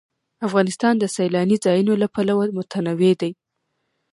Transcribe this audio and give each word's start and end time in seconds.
افغانستان 0.47 0.93
د 0.99 1.05
سیلانی 1.15 1.57
ځایونه 1.65 1.93
له 2.01 2.07
پلوه 2.15 2.45
متنوع 2.57 3.13
دی. 3.21 3.31